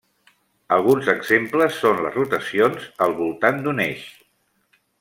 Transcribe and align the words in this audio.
Alguns 0.77 1.09
exemples 1.13 1.77
són 1.83 2.01
les 2.05 2.17
rotacions 2.21 2.89
al 3.07 3.15
voltant 3.21 3.61
d'un 3.67 3.83
eix. 3.87 4.11